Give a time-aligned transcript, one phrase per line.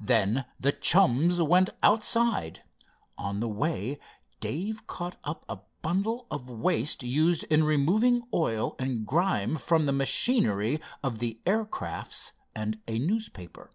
[0.00, 2.64] Then the chums went outside.
[3.16, 4.00] On the way
[4.40, 9.92] Dave caught up a bundle of waste used in removing oil and grime from the
[9.92, 13.70] machinery of the air crafts, and a newspaper.